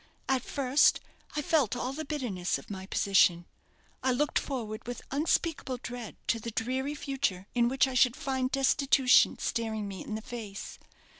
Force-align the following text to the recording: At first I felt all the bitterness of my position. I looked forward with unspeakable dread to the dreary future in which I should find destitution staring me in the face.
At 0.27 0.41
first 0.41 0.99
I 1.35 1.43
felt 1.43 1.75
all 1.75 1.93
the 1.93 2.03
bitterness 2.03 2.57
of 2.57 2.71
my 2.71 2.87
position. 2.87 3.45
I 4.01 4.11
looked 4.11 4.39
forward 4.39 4.87
with 4.87 5.03
unspeakable 5.11 5.77
dread 5.77 6.15
to 6.25 6.39
the 6.39 6.49
dreary 6.49 6.95
future 6.95 7.45
in 7.53 7.67
which 7.69 7.87
I 7.87 7.93
should 7.93 8.15
find 8.15 8.49
destitution 8.49 9.37
staring 9.37 9.87
me 9.87 10.03
in 10.03 10.15
the 10.15 10.23
face. 10.23 10.79